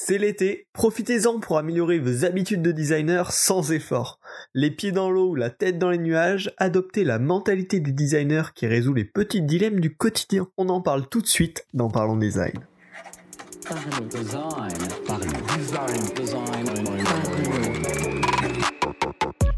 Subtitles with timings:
[0.00, 4.20] C'est l'été, profitez-en pour améliorer vos habitudes de designer sans effort.
[4.54, 8.54] Les pieds dans l'eau ou la tête dans les nuages, adoptez la mentalité du designer
[8.54, 10.46] qui résout les petits dilemmes du quotidien.
[10.56, 12.54] On en parle tout de suite dans Parlons Design.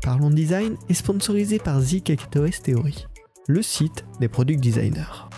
[0.03, 2.13] Parlons Design est sponsorisé par Zik
[2.63, 3.07] Theory,
[3.47, 5.29] le site des produits designers.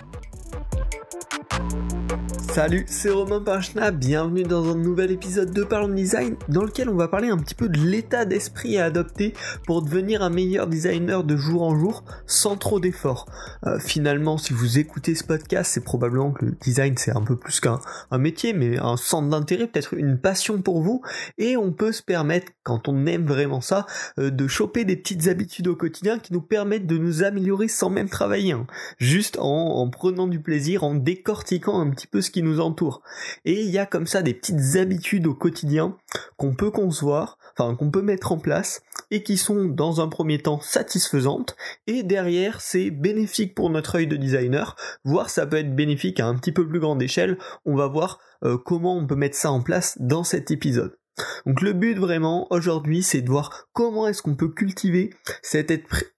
[2.53, 6.97] Salut, c'est Romain Pachna, bienvenue dans un nouvel épisode de Parlons Design dans lequel on
[6.97, 9.33] va parler un petit peu de l'état d'esprit à adopter
[9.67, 13.25] pour devenir un meilleur designer de jour en jour sans trop d'efforts.
[13.67, 17.37] Euh, finalement, si vous écoutez ce podcast, c'est probablement que le design c'est un peu
[17.37, 17.81] plus qu'un
[18.19, 21.01] métier, mais un centre d'intérêt, peut-être une passion pour vous,
[21.39, 23.87] et on peut se permettre, quand on aime vraiment ça,
[24.19, 27.89] euh, de choper des petites habitudes au quotidien qui nous permettent de nous améliorer sans
[27.89, 28.67] même travailler, hein.
[28.99, 33.03] juste en prenant du plaisir, en décortiquant un petit peu ce qui nous entoure.
[33.45, 35.97] Et il y a comme ça des petites habitudes au quotidien
[36.37, 40.39] qu'on peut concevoir, enfin qu'on peut mettre en place et qui sont dans un premier
[40.39, 45.75] temps satisfaisantes et derrière c'est bénéfique pour notre œil de designer, voire ça peut être
[45.75, 47.39] bénéfique à un petit peu plus grande échelle.
[47.65, 50.97] On va voir euh, comment on peut mettre ça en place dans cet épisode.
[51.45, 55.11] Donc le but vraiment aujourd'hui c'est de voir comment est-ce qu'on peut cultiver
[55.43, 55.71] cet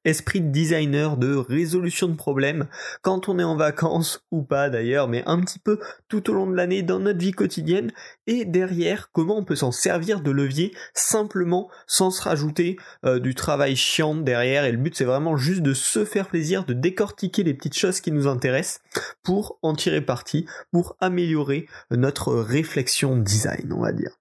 [0.04, 2.68] esprit de designer de résolution de problèmes
[3.02, 6.46] quand on est en vacances ou pas d'ailleurs mais un petit peu tout au long
[6.46, 7.90] de l'année dans notre vie quotidienne
[8.28, 13.34] et derrière comment on peut s'en servir de levier simplement sans se rajouter euh, du
[13.34, 17.42] travail chiant derrière et le but c'est vraiment juste de se faire plaisir de décortiquer
[17.42, 18.80] les petites choses qui nous intéressent
[19.24, 24.16] pour en tirer parti pour améliorer notre réflexion design on va dire.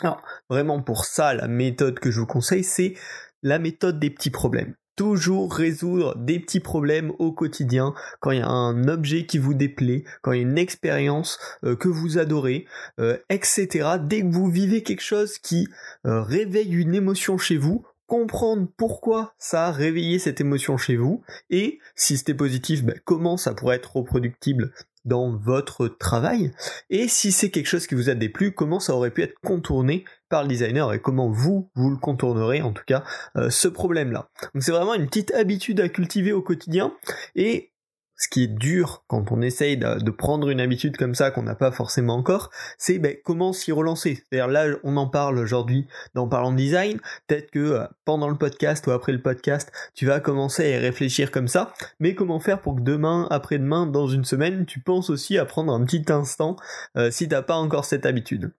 [0.00, 2.94] Alors, vraiment pour ça, la méthode que je vous conseille, c'est
[3.42, 4.74] la méthode des petits problèmes.
[4.96, 9.54] Toujours résoudre des petits problèmes au quotidien quand il y a un objet qui vous
[9.54, 12.66] déplaît, quand il y a une expérience euh, que vous adorez,
[12.98, 13.90] euh, etc.
[14.00, 15.68] Dès que vous vivez quelque chose qui
[16.04, 21.22] euh, réveille une émotion chez vous, comprendre pourquoi ça a réveillé cette émotion chez vous
[21.50, 24.72] et si c'était positif, ben, comment ça pourrait être reproductible
[25.08, 26.52] dans votre travail
[26.90, 30.04] et si c'est quelque chose qui vous a déplu, comment ça aurait pu être contourné
[30.28, 33.02] par le designer et comment vous, vous le contournerez en tout cas
[33.36, 34.28] euh, ce problème-là.
[34.54, 36.92] Donc c'est vraiment une petite habitude à cultiver au quotidien
[37.34, 37.72] et
[38.18, 41.54] ce qui est dur quand on essaye de, prendre une habitude comme ça qu'on n'a
[41.54, 44.16] pas forcément encore, c'est ben, comment s'y relancer.
[44.16, 46.98] C'est-à-dire là, on en parle aujourd'hui dans Parlant Design.
[47.28, 50.78] Peut-être que euh, pendant le podcast ou après le podcast, tu vas commencer à y
[50.78, 51.72] réfléchir comme ça.
[52.00, 55.72] Mais comment faire pour que demain, après-demain, dans une semaine, tu penses aussi à prendre
[55.72, 56.56] un petit instant
[56.96, 58.50] euh, si t'as pas encore cette habitude?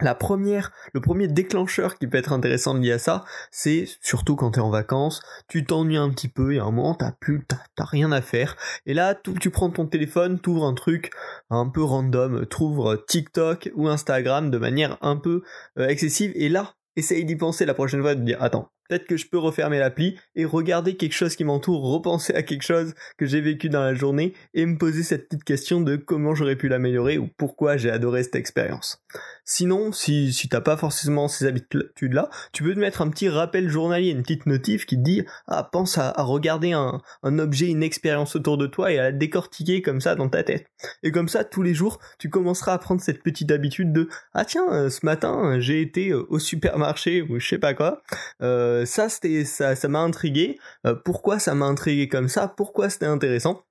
[0.00, 4.52] La première, le premier déclencheur qui peut être intéressant lié à ça, c'est surtout quand
[4.52, 7.46] tu es en vacances, tu t'ennuies un petit peu, et à un moment t'as plus,
[7.46, 11.12] t'as rien à faire, et là tu prends ton téléphone, t'ouvres un truc
[11.48, 15.42] un peu random, t'ouvres TikTok ou Instagram de manière un peu
[15.78, 19.16] euh, excessive, et là essaye d'y penser la prochaine fois, de dire attends, peut-être que
[19.16, 23.26] je peux refermer l'appli et regarder quelque chose qui m'entoure, repenser à quelque chose que
[23.26, 26.68] j'ai vécu dans la journée et me poser cette petite question de comment j'aurais pu
[26.68, 29.02] l'améliorer ou pourquoi j'ai adoré cette expérience.
[29.44, 33.68] Sinon, si, si t'as pas forcément ces habitudes-là, tu peux te mettre un petit rappel
[33.68, 37.84] journalier, une petite notif qui te dit ah pense à, regarder un, un, objet, une
[37.84, 40.66] expérience autour de toi et à la décortiquer comme ça dans ta tête.
[41.04, 44.44] Et comme ça, tous les jours, tu commenceras à prendre cette petite habitude de ah
[44.44, 48.02] tiens, euh, ce matin j'ai été euh, au supermarché ou je sais pas quoi.
[48.42, 50.58] Euh, euh, ça c'était ça ça m'a intrigué.
[50.86, 52.48] Euh, pourquoi ça m'a intrigué comme ça?
[52.48, 53.62] Pourquoi c'était intéressant?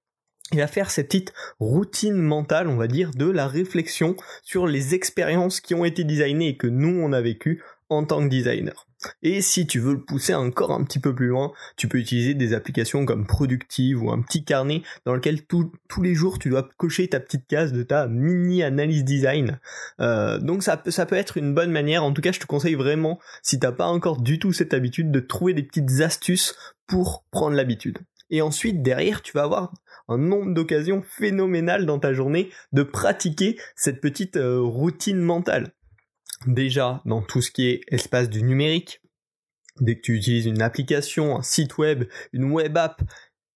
[0.51, 4.93] Il va faire cette petite routine mentale, on va dire, de la réflexion sur les
[4.93, 8.88] expériences qui ont été designées et que nous on a vécu en tant que designer.
[9.22, 12.34] Et si tu veux le pousser encore un petit peu plus loin, tu peux utiliser
[12.34, 16.68] des applications comme Productive ou un petit carnet dans lequel tous les jours tu dois
[16.78, 19.59] cocher ta petite case de ta mini analyse design.
[20.00, 22.03] Euh, donc ça, peut être une bonne manière.
[22.03, 25.12] En tout cas, je te conseille vraiment, si t'as pas encore du tout cette habitude,
[25.12, 26.56] de trouver des petites astuces
[26.88, 28.00] pour prendre l'habitude.
[28.31, 29.72] Et ensuite, derrière, tu vas avoir
[30.07, 35.72] un nombre d'occasions phénoménales dans ta journée de pratiquer cette petite euh, routine mentale
[36.47, 39.02] déjà dans tout ce qui est espace du numérique.
[39.81, 43.02] Dès que tu utilises une application, un site web, une web app,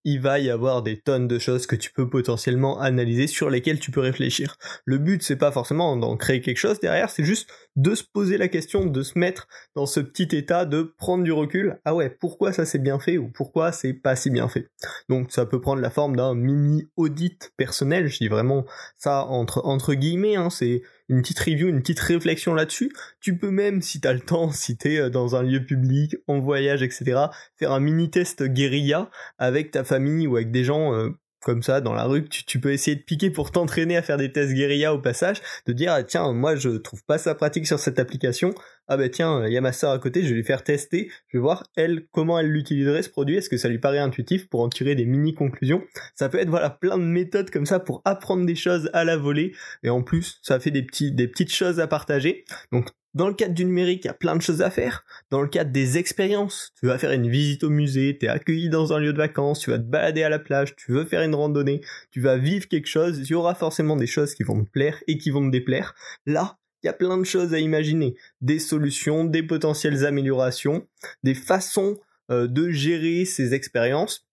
[0.05, 3.79] il va y avoir des tonnes de choses que tu peux potentiellement analyser sur lesquelles
[3.79, 4.55] tu peux réfléchir.
[4.85, 8.37] Le but c'est pas forcément d'en créer quelque chose derrière, c'est juste de se poser
[8.37, 11.79] la question, de se mettre dans ce petit état de prendre du recul.
[11.85, 14.69] Ah ouais, pourquoi ça c'est bien fait ou pourquoi c'est pas si bien fait?
[15.09, 18.65] Donc ça peut prendre la forme d'un mini audit personnel, je dis vraiment
[18.97, 22.93] ça entre entre guillemets, hein, c'est une petite review, une petite réflexion là-dessus.
[23.19, 26.39] Tu peux même, si t'as le temps, si t'es euh, dans un lieu public, en
[26.39, 27.25] voyage, etc.,
[27.57, 31.09] faire un mini test guérilla avec ta famille ou avec des gens euh,
[31.41, 34.31] comme ça dans la rue tu, peux essayer de piquer pour t'entraîner à faire des
[34.31, 37.79] tests guérilla au passage, de dire ah, tiens moi je trouve pas ça pratique sur
[37.79, 38.53] cette application,
[38.87, 41.09] ah bah tiens il y a ma soeur à côté, je vais lui faire tester,
[41.27, 44.49] je vais voir elle comment elle l'utiliserait ce produit, est-ce que ça lui paraît intuitif
[44.49, 45.83] pour en tirer des mini conclusions.
[46.15, 49.17] Ça peut être voilà plein de méthodes comme ça pour apprendre des choses à la
[49.17, 49.53] volée
[49.83, 52.45] et en plus ça fait des petits des petites choses à partager.
[52.71, 55.03] Donc dans le cadre du numérique, il y a plein de choses à faire.
[55.31, 58.69] Dans le cadre des expériences, tu vas faire une visite au musée, tu es accueilli
[58.69, 61.23] dans un lieu de vacances, tu vas te balader à la plage, tu veux faire
[61.23, 64.63] une randonnée, tu vas vivre quelque chose, il y aura forcément des choses qui vont
[64.63, 65.95] te plaire et qui vont te déplaire.
[66.25, 70.87] Là, il y a plein de choses à imaginer, des solutions, des potentielles améliorations,
[71.23, 71.97] des façons
[72.31, 74.27] euh, de gérer ces expériences.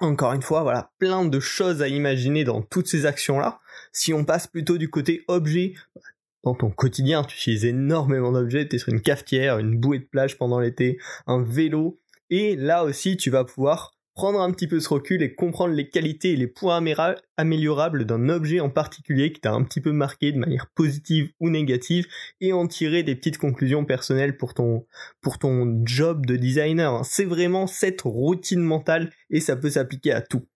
[0.00, 3.60] Encore une fois, voilà, plein de choses à imaginer dans toutes ces actions-là.
[3.92, 5.74] Si on passe plutôt du côté objet,
[6.46, 10.04] dans ton quotidien, tu utilises énormément d'objets, tu es sur une cafetière, une bouée de
[10.04, 10.96] plage pendant l'été,
[11.26, 11.98] un vélo,
[12.30, 15.90] et là aussi tu vas pouvoir prendre un petit peu ce recul et comprendre les
[15.90, 16.80] qualités et les points
[17.36, 21.50] améliorables d'un objet en particulier qui t'a un petit peu marqué de manière positive ou
[21.50, 22.06] négative
[22.40, 24.86] et en tirer des petites conclusions personnelles pour ton,
[25.20, 27.04] pour ton job de designer.
[27.04, 30.46] C'est vraiment cette routine mentale et ça peut s'appliquer à tout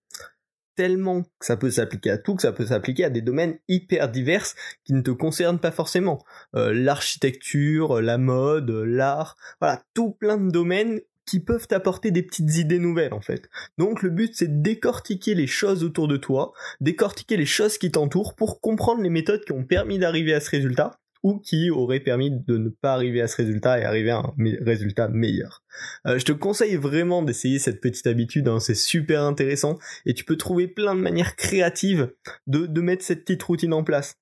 [0.81, 4.11] tellement que ça peut s'appliquer à tout, que ça peut s'appliquer à des domaines hyper
[4.11, 4.47] divers
[4.82, 6.25] qui ne te concernent pas forcément.
[6.55, 12.56] Euh, l'architecture, la mode, l'art, voilà, tout plein de domaines qui peuvent t'apporter des petites
[12.56, 13.50] idées nouvelles en fait.
[13.77, 17.91] Donc le but c'est de décortiquer les choses autour de toi, décortiquer les choses qui
[17.91, 22.00] t'entourent pour comprendre les méthodes qui ont permis d'arriver à ce résultat ou qui aurait
[22.00, 25.62] permis de ne pas arriver à ce résultat et arriver à un résultat meilleur.
[26.06, 30.25] Euh, je te conseille vraiment d'essayer cette petite habitude, hein, c'est super intéressant et tu
[30.25, 32.12] peux trouver plein de manières créatives
[32.46, 34.17] de, de mettre cette petite routine en place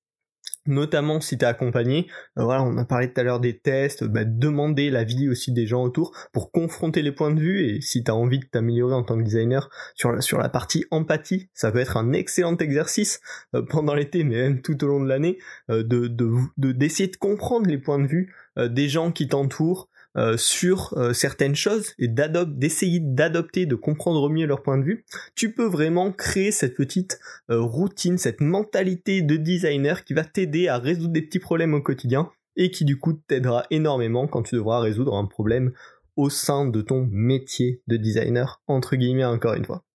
[0.65, 2.07] notamment si tu es accompagné.
[2.37, 5.65] Euh, voilà, on a parlé tout à l'heure des tests, bah, demander l'avis aussi des
[5.65, 8.93] gens autour pour confronter les points de vue et si tu as envie de t'améliorer
[8.93, 12.57] en tant que designer sur la, sur la partie empathie, ça peut être un excellent
[12.57, 13.19] exercice
[13.55, 15.37] euh, pendant l'été mais même tout au long de l'année
[15.69, 16.09] euh, de
[16.57, 21.13] d'essayer de, de, comprendre les points de vue des gens qui t'entourent euh, sur euh,
[21.13, 26.11] certaines choses et d'essayer d'adopter, de comprendre mieux leur point de vue, tu peux vraiment
[26.11, 27.19] créer cette petite
[27.51, 31.81] euh, routine, cette mentalité de designer qui va t'aider à résoudre des petits problèmes au
[31.81, 35.73] quotidien et qui du coup t'aidera énormément quand tu devras résoudre un problème
[36.15, 39.85] au sein de ton métier de designer, entre guillemets encore une fois.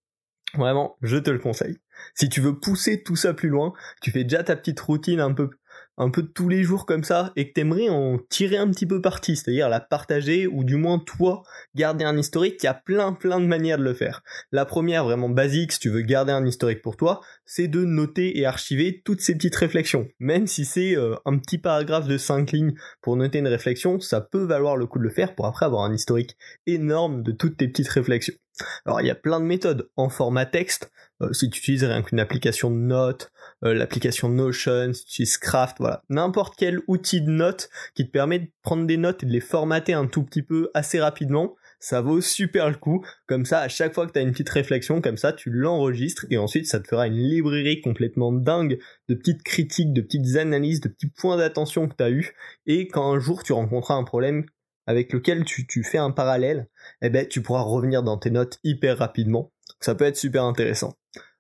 [0.57, 1.79] Vraiment, je te le conseille.
[2.15, 5.33] Si tu veux pousser tout ça plus loin, tu fais déjà ta petite routine un
[5.33, 5.51] peu
[5.97, 9.01] un peu tous les jours comme ça et que t'aimerais en tirer un petit peu
[9.01, 11.43] parti, c'est-à-dire la partager ou du moins toi
[11.75, 14.23] garder un historique, il y a plein plein de manières de le faire.
[14.53, 18.39] La première vraiment basique si tu veux garder un historique pour toi, c'est de noter
[18.39, 20.09] et archiver toutes ces petites réflexions.
[20.19, 24.21] Même si c'est euh, un petit paragraphe de 5 lignes pour noter une réflexion, ça
[24.21, 26.37] peut valoir le coup de le faire pour après avoir un historique
[26.67, 28.35] énorme de toutes tes petites réflexions.
[28.85, 30.91] Alors il y a plein de méthodes en format texte,
[31.23, 33.31] euh, si tu utilises rien qu'une application de notes,
[33.65, 38.11] euh, l'application Notion, si tu utilises Craft, voilà, n'importe quel outil de notes qui te
[38.11, 41.55] permet de prendre des notes et de les formater un tout petit peu assez rapidement,
[41.79, 43.05] ça vaut super le coup.
[43.27, 46.27] Comme ça, à chaque fois que tu as une petite réflexion comme ça, tu l'enregistres
[46.31, 48.79] et ensuite ça te fera une librairie complètement dingue
[49.09, 52.35] de petites critiques, de petites analyses, de petits points d'attention que tu as eu.
[52.67, 54.47] Et quand un jour tu rencontras un problème
[54.87, 56.69] avec lequel tu, tu fais un parallèle,
[57.03, 59.53] eh ben, tu pourras revenir dans tes notes hyper rapidement.
[59.81, 60.95] Ça peut être super intéressant.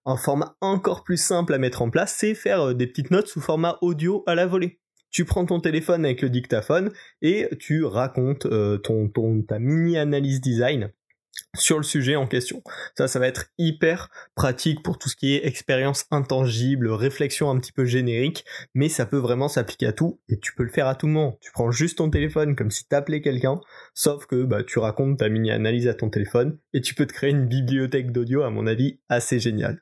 [0.06, 3.28] Un format encore plus simple à mettre en place, c'est faire euh, des petites notes
[3.28, 4.80] sous format audio à la volée.
[5.10, 6.90] Tu prends ton téléphone avec le dictaphone
[7.22, 10.90] et tu racontes euh, ton, ton, ta mini analyse design
[11.54, 12.62] sur le sujet en question.
[12.96, 17.58] Ça, ça va être hyper pratique pour tout ce qui est expérience intangible, réflexion un
[17.58, 20.86] petit peu générique, mais ça peut vraiment s'appliquer à tout et tu peux le faire
[20.86, 21.38] à tout moment.
[21.40, 23.60] Tu prends juste ton téléphone comme si t'appelais quelqu'un,
[23.94, 27.30] sauf que bah, tu racontes ta mini-analyse à ton téléphone et tu peux te créer
[27.30, 29.80] une bibliothèque d'audio, à mon avis, assez géniale.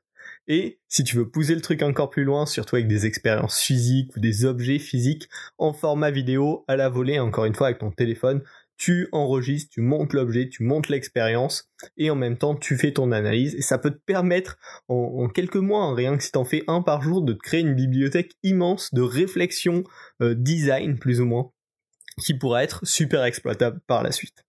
[0.48, 4.14] Et si tu veux pousser le truc encore plus loin, surtout avec des expériences physiques
[4.16, 5.28] ou des objets physiques
[5.58, 8.42] en format vidéo à la volée, encore une fois avec ton téléphone,
[8.76, 13.12] tu enregistres, tu montes l'objet, tu montes l'expérience et en même temps tu fais ton
[13.12, 16.64] analyse et ça peut te permettre en, quelques mois, hein, rien que si t'en fais
[16.66, 19.84] un par jour, de te créer une bibliothèque immense de réflexion
[20.20, 21.52] euh, design plus ou moins
[22.20, 24.44] qui pourra être super exploitable par la suite.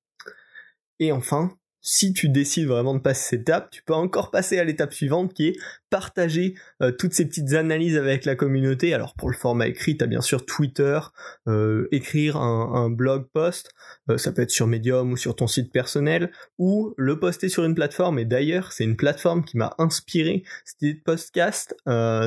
[0.99, 4.63] Et enfin, si tu décides vraiment de passer cette étape, tu peux encore passer à
[4.63, 5.57] l'étape suivante qui est
[5.89, 8.93] partager euh, toutes ces petites analyses avec la communauté.
[8.93, 10.99] Alors pour le format écrit, tu as bien sûr Twitter,
[11.47, 13.69] euh, écrire un, blog post,
[14.09, 17.65] euh, ça peut être sur Medium ou sur ton site personnel, ou le poster sur
[17.65, 18.17] une plateforme.
[18.17, 21.75] Et d'ailleurs, c'est une plateforme qui m'a inspiré cette idée de podcast,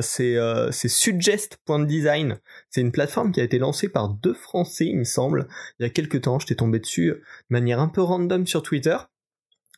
[0.01, 0.37] c'est
[0.71, 2.39] suggest.design.
[2.69, 5.47] C'est une plateforme qui a été lancée par deux Français, il me semble,
[5.79, 6.37] il y a quelques temps.
[6.37, 8.97] J'étais tombé dessus de manière un peu random sur Twitter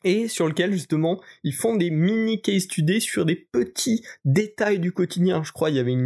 [0.03, 4.91] et sur lequel justement ils font des mini case studies sur des petits détails du
[4.91, 5.43] quotidien.
[5.43, 5.97] Je crois il y avait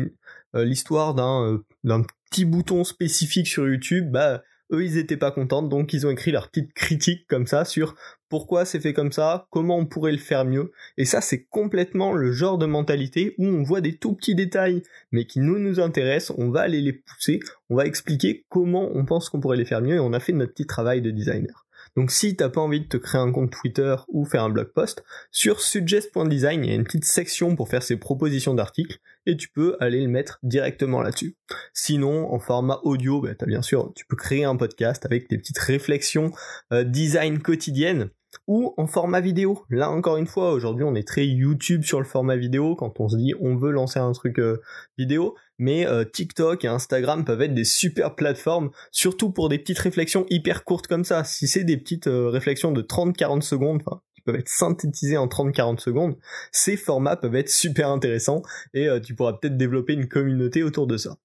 [0.55, 5.61] euh, l'histoire d'un d'un petit bouton spécifique sur YouTube, bah eux ils étaient pas contents
[5.61, 7.95] donc ils ont écrit leur petite critique comme ça sur
[8.29, 12.13] pourquoi c'est fait comme ça, comment on pourrait le faire mieux et ça c'est complètement
[12.13, 14.81] le genre de mentalité où on voit des tout petits détails
[15.11, 19.05] mais qui nous nous intéressent, on va aller les pousser, on va expliquer comment on
[19.05, 21.67] pense qu'on pourrait les faire mieux et on a fait notre petit travail de designer.
[21.95, 24.71] Donc si t'as pas envie de te créer un compte Twitter ou faire un blog
[24.73, 29.37] post, sur suggest.design, il y a une petite section pour faire ses propositions d'articles et
[29.37, 31.37] tu peux aller le mettre directement là-dessus.
[31.73, 35.59] Sinon, en format audio, bah, bien sûr, tu peux créer un podcast avec tes petites
[35.59, 36.31] réflexions
[36.71, 38.09] euh, design quotidiennes
[38.47, 39.63] ou en format vidéo.
[39.69, 43.07] Là encore une fois, aujourd'hui on est très YouTube sur le format vidéo quand on
[43.07, 44.61] se dit on veut lancer un truc euh,
[44.97, 49.79] vidéo, mais euh, TikTok et Instagram peuvent être des super plateformes, surtout pour des petites
[49.79, 51.23] réflexions hyper courtes comme ça.
[51.23, 53.81] Si c'est des petites euh, réflexions de 30-40 secondes,
[54.15, 56.17] qui peuvent être synthétisées en 30-40 secondes,
[56.51, 58.41] ces formats peuvent être super intéressants
[58.73, 61.17] et tu pourras peut-être développer une communauté autour de ça.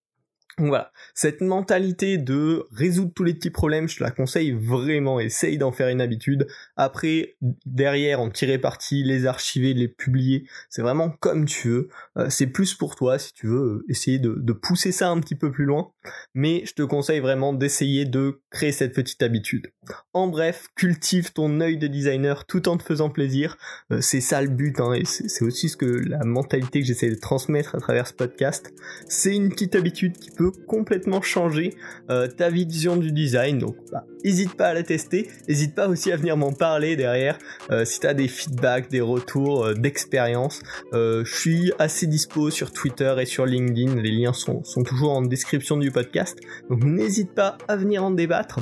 [0.61, 5.57] Voilà, cette mentalité de résoudre tous les petits problèmes, je te la conseille vraiment, essaye
[5.57, 6.49] d'en faire une habitude.
[6.76, 11.88] Après, derrière, en tirer parti, les archiver, les publier, c'est vraiment comme tu veux.
[12.17, 15.21] Euh, c'est plus pour toi si tu veux euh, essayer de, de, pousser ça un
[15.21, 15.93] petit peu plus loin.
[16.35, 19.71] Mais je te conseille vraiment d'essayer de créer cette petite habitude.
[20.12, 23.57] En bref, cultive ton œil de designer tout en te faisant plaisir.
[23.93, 27.11] Euh, c'est ça le but, hein, et c'est aussi ce que la mentalité que j'essaie
[27.11, 28.73] de transmettre à travers ce podcast.
[29.09, 30.31] C'est une petite habitude qui
[30.66, 31.75] complètement changer
[32.11, 33.59] euh, ta vision du design.
[33.59, 35.28] Donc, bah, n'hésite pas à la tester.
[35.49, 37.38] N'hésite pas aussi à venir m'en parler derrière
[37.71, 40.62] euh, si tu as des feedbacks, des retours euh, d'expérience.
[40.92, 44.00] je suis assez dispo sur Twitter et sur LinkedIn.
[44.00, 46.38] Les liens sont, sont toujours en description du podcast.
[46.71, 48.61] Donc, n'hésite pas à venir en débattre.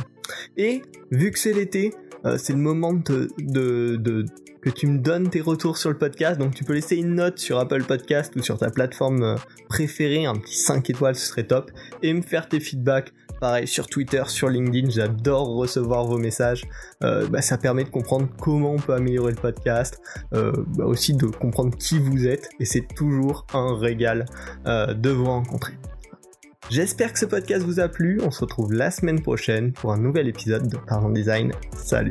[0.57, 1.93] Et vu que c'est l'été,
[2.39, 2.93] c'est le moment
[4.67, 6.41] que tu me donnes tes retours sur le podcast.
[6.41, 9.37] Donc tu peux laisser une note sur Apple Podcast ou sur ta plateforme euh,
[9.69, 11.71] préférée, un petit 5 étoiles, ce serait top.
[12.03, 13.13] Et me faire tes feedbacks.
[13.41, 16.65] Pareil sur Twitter, sur LinkedIn, j'adore recevoir vos messages.
[17.05, 20.01] Euh, bah, ça permet de comprendre comment on peut améliorer le podcast,
[20.33, 22.49] euh, bah, aussi de comprendre qui vous êtes.
[22.59, 24.25] Et c'est toujours un régal
[24.65, 25.75] de vous rencontrer.
[26.69, 28.21] J'espère que ce podcast vous a plu.
[28.23, 31.53] On se retrouve la semaine prochaine pour un nouvel épisode de Parlons Design.
[31.73, 32.11] Salut.